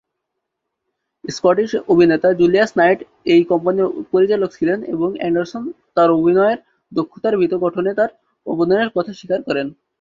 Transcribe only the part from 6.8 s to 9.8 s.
দক্ষতার ভিত গঠনে তার অবদানের কথা স্বীকার করেন।